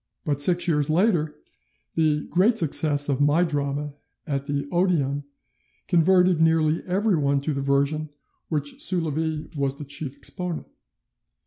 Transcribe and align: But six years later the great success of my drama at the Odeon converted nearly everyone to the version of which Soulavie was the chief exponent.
But 0.25 0.41
six 0.41 0.67
years 0.67 0.89
later 0.89 1.35
the 1.93 2.25
great 2.31 2.57
success 2.57 3.07
of 3.07 3.21
my 3.21 3.43
drama 3.43 3.93
at 4.25 4.47
the 4.47 4.67
Odeon 4.71 5.25
converted 5.87 6.41
nearly 6.41 6.81
everyone 6.87 7.39
to 7.41 7.53
the 7.53 7.61
version 7.61 8.01
of 8.01 8.09
which 8.49 8.79
Soulavie 8.83 9.55
was 9.55 9.77
the 9.77 9.85
chief 9.85 10.17
exponent. 10.17 10.65